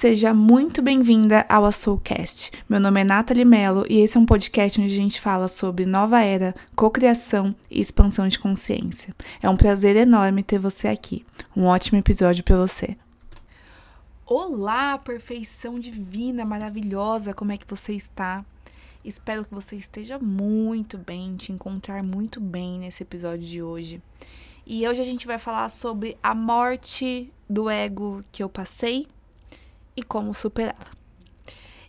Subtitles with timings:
[0.00, 2.52] Seja muito bem-vinda ao Soulcast.
[2.68, 5.84] Meu nome é Nathalie Mello e esse é um podcast onde a gente fala sobre
[5.84, 9.12] nova era, cocriação e expansão de consciência.
[9.42, 11.26] É um prazer enorme ter você aqui.
[11.56, 12.96] Um ótimo episódio para você.
[14.24, 18.44] Olá, perfeição divina, maravilhosa, como é que você está?
[19.04, 24.00] Espero que você esteja muito bem, te encontrar muito bem nesse episódio de hoje.
[24.64, 29.08] E hoje a gente vai falar sobre a morte do ego que eu passei
[29.98, 30.92] e como superá-la.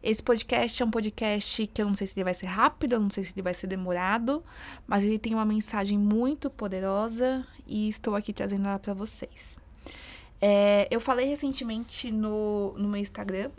[0.02, 3.00] Esse podcast é um podcast que eu não sei se ele vai ser rápido, eu
[3.00, 4.44] não sei se ele vai ser demorado,
[4.88, 9.60] mas ele tem uma mensagem muito poderosa e estou aqui trazendo ela para vocês.
[10.42, 13.52] É, eu falei recentemente no, no meu Instagram,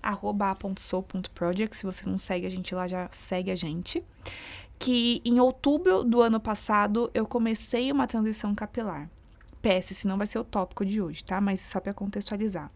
[0.78, 1.76] @soul.project.
[1.76, 4.02] Se você não segue a gente lá, já segue a gente.
[4.78, 9.10] Que em outubro do ano passado eu comecei uma transição capilar.
[9.60, 11.38] PS, se não vai ser o tópico de hoje, tá?
[11.38, 12.72] Mas só para contextualizar.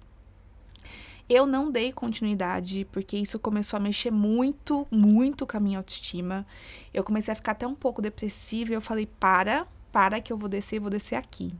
[1.28, 6.46] Eu não dei continuidade porque isso começou a mexer muito, muito com a minha autoestima.
[6.92, 10.36] Eu comecei a ficar até um pouco depressiva e eu falei: para, para que eu
[10.36, 11.52] vou descer, eu vou descer aqui.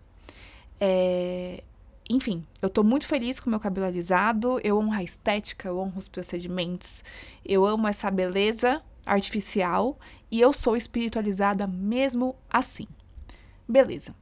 [0.79, 1.63] É...
[2.11, 5.81] Enfim, eu tô muito feliz com o meu cabelo alisado, eu amo a estética, eu
[5.81, 7.03] amo os procedimentos,
[7.43, 9.99] eu amo essa beleza artificial
[10.31, 12.87] e eu sou espiritualizada mesmo assim.
[13.67, 14.15] Beleza.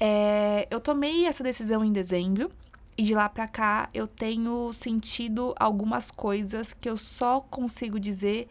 [0.00, 0.66] É...
[0.68, 2.50] eu tomei essa decisão em dezembro
[2.96, 8.48] e de lá para cá eu tenho sentido algumas coisas que eu só consigo dizer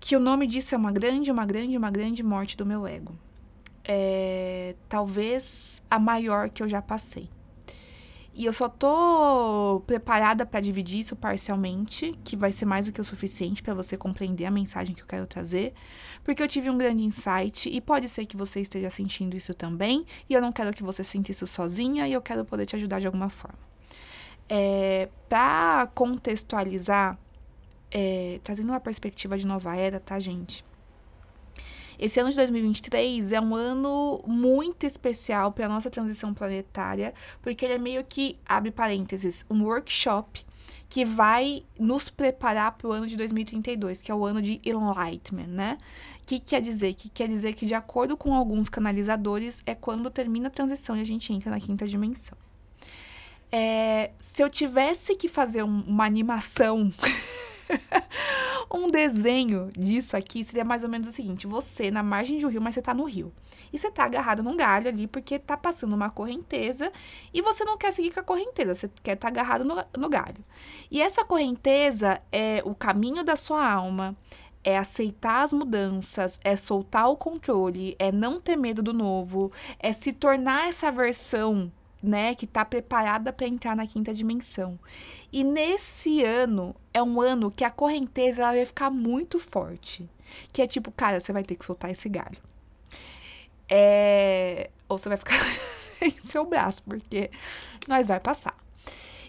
[0.00, 3.14] que o nome disso é uma grande, uma grande, uma grande morte do meu ego.
[3.84, 7.28] É, talvez a maior que eu já passei.
[8.38, 13.00] E eu só tô preparada para dividir isso parcialmente, que vai ser mais do que
[13.00, 15.74] o suficiente para você compreender a mensagem que eu quero trazer,
[16.22, 20.06] porque eu tive um grande insight e pode ser que você esteja sentindo isso também,
[20.30, 23.00] e eu não quero que você sinta isso sozinha e eu quero poder te ajudar
[23.00, 23.58] de alguma forma.
[24.48, 27.18] É, para contextualizar,
[27.90, 30.64] é, trazendo uma perspectiva de nova era, tá, gente?
[31.98, 37.64] Esse ano de 2023 é um ano muito especial para a nossa transição planetária, porque
[37.64, 40.46] ele é meio que, abre parênteses, um workshop
[40.88, 45.48] que vai nos preparar para o ano de 2032, que é o ano de Enlightenment,
[45.48, 45.78] né?
[46.22, 46.94] O que quer dizer?
[46.94, 51.00] Que quer dizer que, de acordo com alguns canalizadores, é quando termina a transição e
[51.00, 52.38] a gente entra na quinta dimensão.
[53.50, 56.90] É, se eu tivesse que fazer um, uma animação
[58.70, 62.48] um desenho disso aqui seria mais ou menos o seguinte: você na margem de um
[62.48, 63.32] rio, mas você tá no rio.
[63.72, 66.92] E você tá agarrado num galho ali porque tá passando uma correnteza
[67.32, 70.08] e você não quer seguir com a correnteza, você quer estar tá agarrado no, no
[70.08, 70.44] galho.
[70.90, 74.16] E essa correnteza é o caminho da sua alma,
[74.62, 79.92] é aceitar as mudanças, é soltar o controle, é não ter medo do novo, é
[79.92, 81.72] se tornar essa versão
[82.02, 84.78] né, que está preparada para entrar na quinta dimensão.
[85.32, 90.08] E nesse ano é um ano que a correnteza ela vai ficar muito forte,
[90.52, 92.38] que é tipo, cara, você vai ter que soltar esse galho.
[93.70, 94.70] É...
[94.88, 95.38] ou você vai ficar
[95.98, 97.30] sem seu braço, porque
[97.86, 98.56] nós vai passar.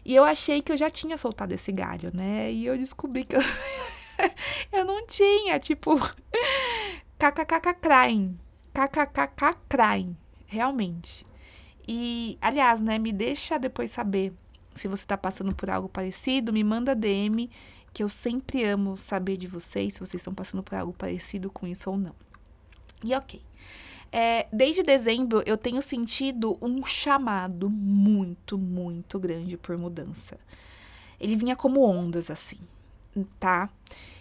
[0.06, 2.52] E eu achei que eu já tinha soltado esse galho, né?
[2.52, 3.41] E eu descobri que eu,
[4.72, 6.00] eu não tinha, tipo,
[7.19, 8.40] kkkk crying.
[8.74, 10.16] kkkk crying,
[10.47, 11.28] realmente.
[11.91, 14.31] E, aliás, né, me deixa depois saber
[14.75, 17.50] se você está passando por algo parecido, me manda DM,
[17.91, 21.66] que eu sempre amo saber de vocês, se vocês estão passando por algo parecido com
[21.66, 22.13] isso ou não.
[23.03, 23.41] E ok.
[24.11, 30.38] É, desde dezembro eu tenho sentido um chamado muito, muito grande por mudança.
[31.19, 32.59] Ele vinha como ondas assim,
[33.40, 33.70] tá?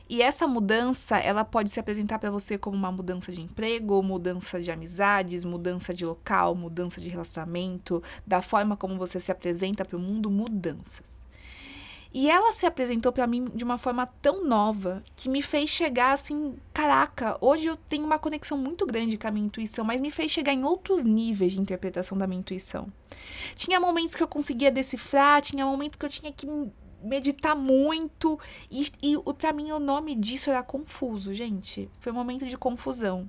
[0.09, 4.61] E essa mudança, ela pode se apresentar para você como uma mudança de emprego, mudança
[4.61, 9.99] de amizades, mudança de local, mudança de relacionamento, da forma como você se apresenta para
[9.99, 11.19] o mundo, mudanças.
[12.13, 16.13] E ela se apresentou para mim de uma forma tão nova que me fez chegar
[16.13, 20.11] assim, caraca, hoje eu tenho uma conexão muito grande com a minha intuição, mas me
[20.11, 22.91] fez chegar em outros níveis de interpretação da minha intuição.
[23.55, 26.47] Tinha momentos que eu conseguia decifrar, tinha momentos que eu tinha que
[27.03, 28.39] meditar muito.
[28.71, 31.91] E, e para mim o nome disso era confuso, gente.
[32.01, 33.29] Foi um momento de confusão.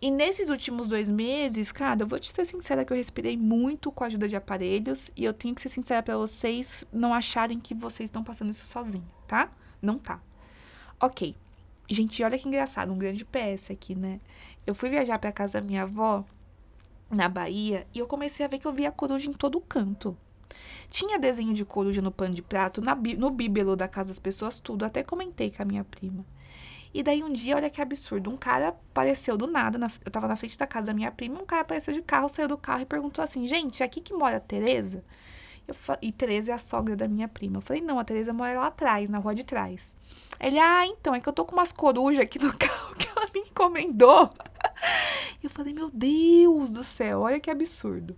[0.00, 3.90] E nesses últimos dois meses, cara, eu vou te ser sincera que eu respirei muito
[3.90, 5.10] com a ajuda de aparelhos.
[5.16, 8.66] E eu tenho que ser sincera para vocês não acharem que vocês estão passando isso
[8.66, 9.50] sozinho, tá?
[9.80, 10.20] Não tá.
[11.00, 11.34] Ok.
[11.88, 14.20] Gente, olha que engraçado, um grande PS aqui, né?
[14.66, 16.24] Eu fui viajar pra casa da minha avó,
[17.08, 20.16] na Bahia, e eu comecei a ver que eu via coruja em todo canto.
[20.88, 24.58] Tinha desenho de coruja no pano de prato, na, no bíbelo da casa das pessoas,
[24.58, 24.84] tudo.
[24.84, 26.24] Até comentei com a minha prima.
[26.94, 30.26] E daí um dia, olha que absurdo, um cara apareceu do nada, na, eu tava
[30.26, 32.80] na frente da casa da minha prima, um cara apareceu de carro, saiu do carro
[32.80, 35.04] e perguntou assim, gente, é aqui que mora a Tereza?
[35.68, 37.58] Eu e Tereza é a sogra da minha prima.
[37.58, 39.92] Eu falei, não, a Tereza mora lá atrás, na rua de trás.
[40.40, 43.26] Ele, ah, então, é que eu tô com umas corujas aqui no carro que ela
[43.34, 44.32] me encomendou.
[45.42, 48.16] Eu falei, meu Deus do céu, olha que absurdo.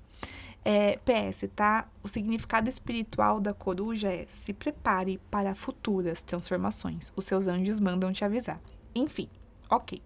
[0.71, 1.89] É, PS, tá?
[2.03, 7.11] O significado espiritual da coruja é se prepare para futuras transformações.
[7.17, 8.61] Os seus anjos mandam te avisar.
[8.95, 9.31] Enfim,
[9.71, 10.03] ok.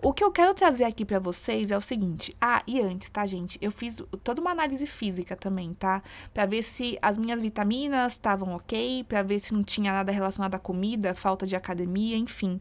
[0.00, 2.32] O que eu quero trazer aqui para vocês é o seguinte.
[2.40, 3.58] Ah, e antes, tá, gente?
[3.60, 6.04] Eu fiz toda uma análise física também, tá?
[6.32, 10.54] Para ver se as minhas vitaminas estavam ok, para ver se não tinha nada relacionado
[10.54, 12.60] à comida, falta de academia, enfim.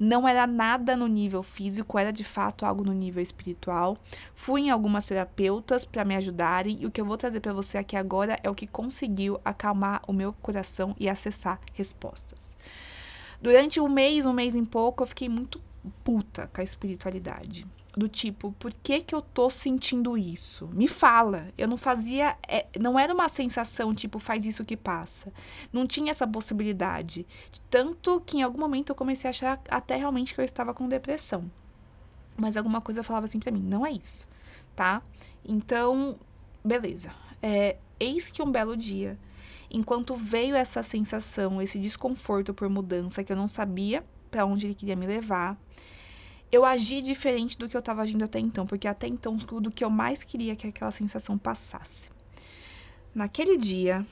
[0.00, 3.98] Não era nada no nível físico, era de fato algo no nível espiritual.
[4.34, 7.76] Fui em algumas terapeutas para me ajudarem e o que eu vou trazer para você
[7.76, 12.56] aqui agora é o que conseguiu acalmar o meu coração e acessar respostas.
[13.42, 17.66] Durante um mês, um mês em pouco, eu fiquei muito puta com a espiritualidade.
[17.96, 20.68] Do tipo, por que que eu tô sentindo isso?
[20.68, 21.48] Me fala.
[21.58, 22.36] Eu não fazia.
[22.46, 25.32] É, não era uma sensação tipo, faz isso que passa.
[25.72, 27.26] Não tinha essa possibilidade.
[27.68, 30.86] Tanto que em algum momento eu comecei a achar até realmente que eu estava com
[30.86, 31.50] depressão.
[32.36, 34.28] Mas alguma coisa falava assim pra mim: não é isso,
[34.76, 35.02] tá?
[35.44, 36.16] Então,
[36.64, 37.10] beleza.
[37.42, 39.18] É, eis que um belo dia,
[39.68, 44.74] enquanto veio essa sensação, esse desconforto por mudança que eu não sabia para onde ele
[44.74, 45.58] queria me levar.
[46.50, 49.84] Eu agi diferente do que eu estava agindo até então, porque até então tudo que
[49.84, 52.10] eu mais queria que aquela sensação passasse.
[53.14, 54.06] Naquele dia,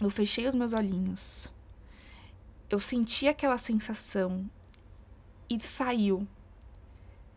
[0.00, 1.52] eu fechei os meus olhinhos.
[2.70, 4.48] Eu senti aquela sensação
[5.50, 6.26] e saiu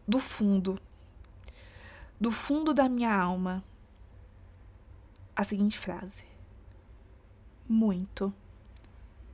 [0.07, 0.79] do fundo,
[2.19, 3.63] do fundo da minha alma,
[5.35, 6.23] a seguinte frase:
[7.67, 8.33] Muito,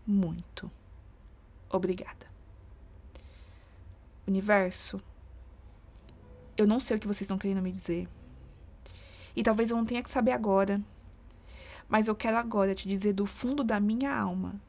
[0.06, 0.70] muito
[1.70, 2.26] obrigada.
[4.28, 5.02] Universo,
[6.58, 8.08] eu não sei o que vocês estão querendo me dizer.
[9.36, 10.82] E talvez eu não tenha que saber agora.
[11.88, 14.60] Mas eu quero agora te dizer do fundo da minha alma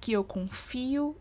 [0.00, 1.16] que eu confio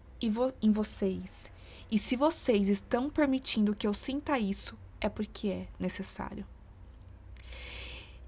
[0.62, 1.52] em vocês.
[1.92, 6.46] E se vocês estão permitindo que eu sinta isso, é porque é necessário.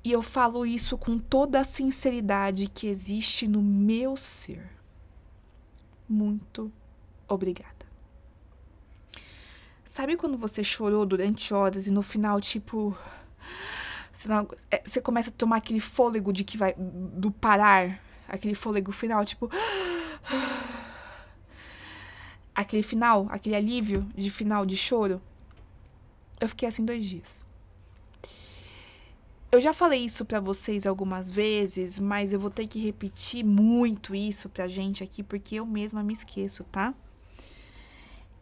[0.04, 4.75] E eu falo isso com toda a sinceridade que existe no meu ser
[6.08, 6.72] muito
[7.28, 7.86] obrigada.
[9.84, 12.98] Sabe quando você chorou durante horas e no final, tipo.
[14.12, 16.74] Você, não, é, você começa a tomar aquele fôlego de que vai.
[16.78, 18.02] do parar.
[18.28, 19.50] Aquele fôlego final, tipo.
[22.54, 25.22] Aquele final, aquele alívio de final de choro.
[26.40, 27.46] Eu fiquei assim dois dias.
[29.56, 34.14] Eu já falei isso para vocês algumas vezes, mas eu vou ter que repetir muito
[34.14, 36.94] isso pra gente aqui porque eu mesma me esqueço, tá?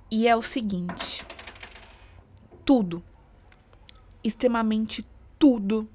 [0.09, 1.23] E é o seguinte:
[2.65, 3.03] tudo,
[4.23, 5.07] extremamente
[5.37, 5.87] tudo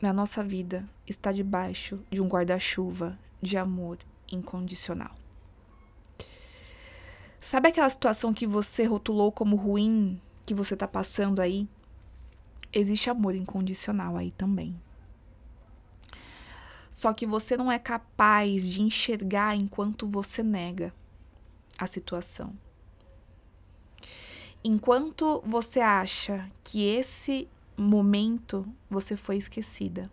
[0.00, 3.98] na nossa vida está debaixo de um guarda-chuva de amor
[4.30, 5.16] incondicional.
[7.40, 11.68] Sabe aquela situação que você rotulou como ruim que você tá passando aí?
[12.72, 14.78] Existe amor incondicional aí também.
[16.90, 20.92] Só que você não é capaz de enxergar enquanto você nega
[21.78, 22.52] a situação.
[24.64, 30.10] Enquanto você acha que esse momento você foi esquecida.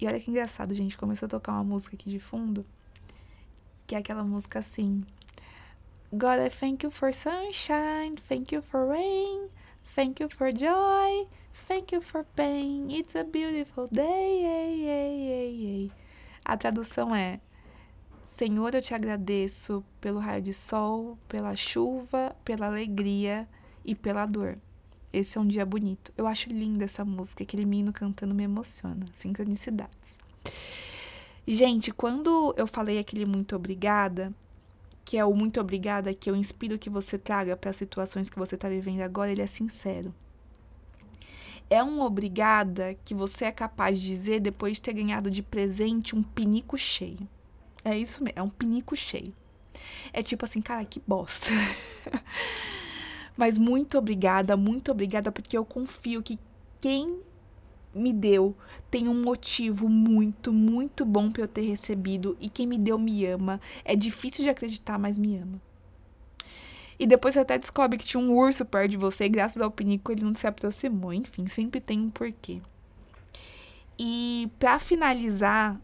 [0.00, 2.66] E olha que engraçado, gente, começou a tocar uma música aqui de fundo,
[3.86, 5.04] que é aquela música assim:
[6.12, 9.48] God, I thank you for sunshine, thank you for rain,
[9.98, 11.26] Thank you for joy,
[11.66, 12.88] thank you for pain.
[12.88, 15.90] It's a beautiful day.
[16.44, 17.40] A tradução é:
[18.24, 23.48] Senhor, eu te agradeço pelo raio de sol, pela chuva, pela alegria
[23.84, 24.56] e pela dor.
[25.12, 26.12] Esse é um dia bonito.
[26.16, 29.04] Eu acho linda essa música, aquele menino cantando me emociona.
[29.12, 30.16] Sincronicidades.
[31.44, 34.32] Gente, quando eu falei aquele muito obrigada,
[35.08, 38.38] que é o muito obrigada, que eu inspiro que você traga para as situações que
[38.38, 40.14] você está vivendo agora, ele é sincero.
[41.70, 46.14] É um obrigada que você é capaz de dizer depois de ter ganhado de presente
[46.14, 47.26] um pinico cheio.
[47.82, 49.32] É isso mesmo, é um pinico cheio.
[50.12, 51.48] É tipo assim, cara, que bosta.
[53.34, 56.38] Mas muito obrigada, muito obrigada, porque eu confio que
[56.82, 57.22] quem
[57.98, 58.56] me deu
[58.90, 63.26] tem um motivo muito, muito bom para eu ter recebido e quem me deu me
[63.26, 63.60] ama.
[63.84, 65.60] É difícil de acreditar, mas me ama.
[66.98, 69.70] E depois você até descobre que tinha um urso perto de você e graças ao
[69.70, 71.12] pinico ele não se aproximou.
[71.12, 72.60] Enfim, sempre tem um porquê.
[73.98, 75.80] E para finalizar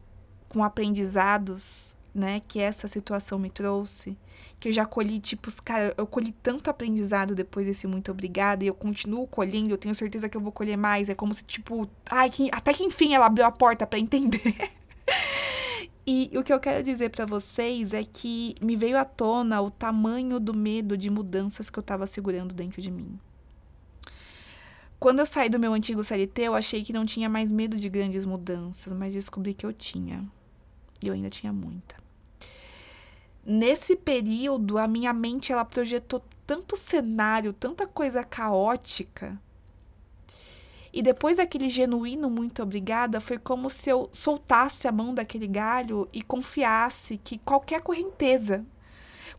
[0.48, 4.16] com aprendizados né, que essa situação me trouxe,
[4.60, 8.68] que eu já colhi, tipo, cara, eu colhi tanto aprendizado depois desse muito obrigada e
[8.68, 11.08] eu continuo colhendo, eu tenho certeza que eu vou colher mais.
[11.08, 14.72] É como se, tipo, ai, que, até que enfim ela abriu a porta para entender.
[16.06, 19.70] e o que eu quero dizer para vocês é que me veio à tona o
[19.70, 23.18] tamanho do medo de mudanças que eu tava segurando dentro de mim.
[25.00, 27.88] Quando eu saí do meu antigo CLT, eu achei que não tinha mais medo de
[27.90, 30.24] grandes mudanças, mas descobri que eu tinha.
[31.02, 32.03] E eu ainda tinha muita.
[33.46, 39.38] Nesse período, a minha mente ela projetou tanto cenário, tanta coisa caótica.
[40.92, 46.08] E depois daquele genuíno muito obrigada, foi como se eu soltasse a mão daquele galho
[46.12, 48.64] e confiasse que qualquer correnteza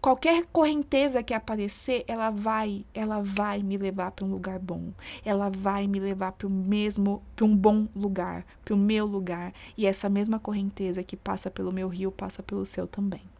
[0.05, 4.91] Qualquer correnteza que aparecer, ela vai, ela vai me levar para um lugar bom.
[5.25, 9.51] Ela vai me levar para o mesmo, para um bom lugar, para o meu lugar.
[9.75, 13.34] E essa mesma correnteza que passa pelo meu rio passa pelo seu também.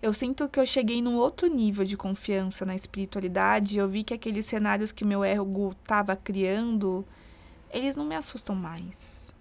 [0.00, 3.78] Eu sinto que eu cheguei num outro nível de confiança na espiritualidade.
[3.78, 7.04] Eu vi que aqueles cenários que meu ego estava criando,
[7.70, 9.34] eles não me assustam mais.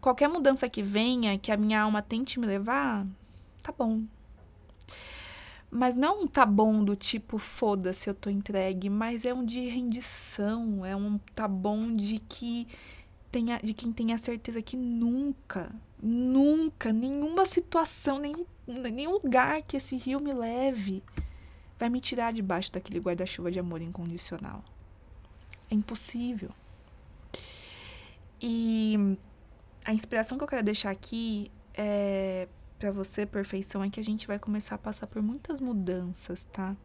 [0.00, 3.06] Qualquer mudança que venha, que a minha alma tente me levar,
[3.62, 4.02] tá bom.
[5.70, 9.68] Mas não um tá bom do tipo, foda-se, eu tô entregue, mas é um de
[9.68, 12.66] rendição, é um tá bom de que
[13.30, 15.70] tenha, de quem tem a certeza que nunca,
[16.02, 21.02] nunca, nenhuma situação, nenhum, nenhum lugar que esse rio me leve
[21.78, 24.62] vai me tirar debaixo daquele guarda-chuva de amor incondicional.
[25.70, 26.50] É impossível.
[28.40, 29.16] E
[29.84, 32.48] a inspiração que eu quero deixar aqui é
[32.78, 36.76] para você, perfeição, é que a gente vai começar a passar por muitas mudanças, tá?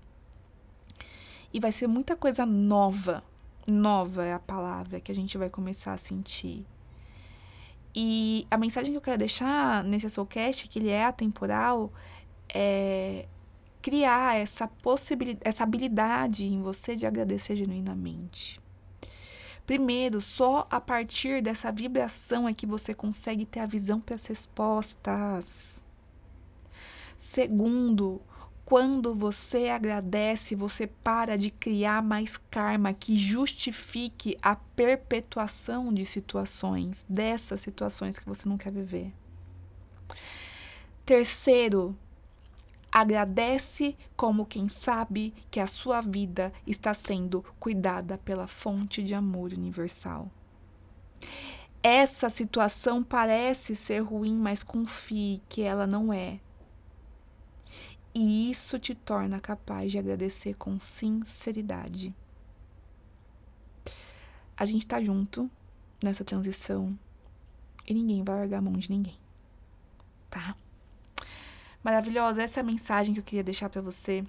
[1.54, 3.24] E vai ser muita coisa nova.
[3.68, 6.66] Nova é a palavra que a gente vai começar a sentir.
[7.96, 11.92] E a mensagem que eu quero deixar nesse Soulcast, que ele é atemporal,
[12.50, 13.28] é
[13.82, 18.60] criar essa possibilidade, essa habilidade em você de agradecer genuinamente.
[19.66, 24.26] Primeiro, só a partir dessa vibração é que você consegue ter a visão para as
[24.26, 25.84] respostas.
[27.18, 28.22] Segundo,
[28.66, 37.06] quando você agradece, você para de criar mais karma que justifique a perpetuação de situações,
[37.08, 39.14] dessas situações que você não quer viver.
[41.06, 41.98] Terceiro,
[42.90, 49.52] agradece como quem sabe que a sua vida está sendo cuidada pela fonte de amor
[49.52, 50.32] universal.
[51.82, 56.40] Essa situação parece ser ruim, mas confie que ela não é.
[58.14, 62.14] E isso te torna capaz de agradecer com sinceridade.
[64.56, 65.50] A gente tá junto
[66.02, 66.98] nessa transição
[67.88, 69.18] e ninguém vai largar a mão de ninguém.
[70.30, 70.56] Tá?
[71.84, 74.24] Maravilhosa, essa é a mensagem que eu queria deixar para você.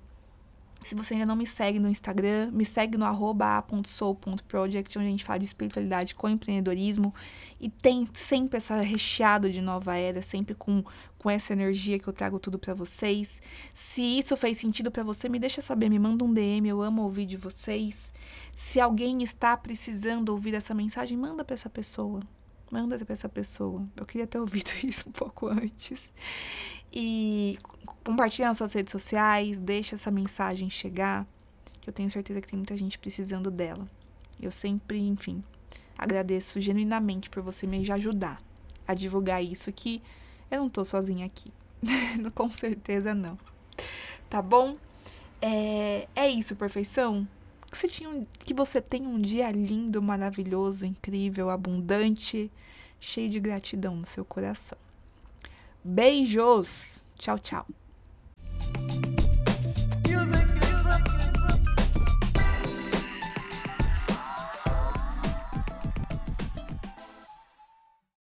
[0.82, 5.24] Se você ainda não me segue no Instagram, me segue no a.soul.project, onde a gente
[5.24, 7.14] fala de espiritualidade com empreendedorismo.
[7.58, 10.84] E tem sempre essa recheado de nova era, sempre com,
[11.18, 13.40] com essa energia que eu trago tudo para vocês.
[13.72, 17.02] Se isso fez sentido para você, me deixa saber, me manda um DM, eu amo
[17.02, 18.12] ouvir de vocês.
[18.52, 22.20] Se alguém está precisando ouvir essa mensagem, manda para essa pessoa.
[22.70, 23.86] Manda para essa pessoa.
[23.96, 26.12] Eu queria ter ouvido isso um pouco antes.
[26.96, 27.58] E
[28.04, 31.26] compartilha nas suas redes sociais, deixa essa mensagem chegar,
[31.80, 33.88] que eu tenho certeza que tem muita gente precisando dela.
[34.40, 35.42] Eu sempre, enfim,
[35.98, 38.40] agradeço genuinamente por você me ajudar
[38.86, 40.00] a divulgar isso que
[40.48, 41.52] eu não tô sozinha aqui.
[42.32, 43.36] Com certeza não.
[44.30, 44.76] Tá bom?
[45.42, 47.26] É, é isso, perfeição.
[47.70, 52.52] Que você, tinha um, que você tenha um dia lindo, maravilhoso, incrível, abundante,
[53.00, 54.78] cheio de gratidão no seu coração.
[55.84, 57.04] Beijos.
[57.18, 57.66] Tchau, tchau.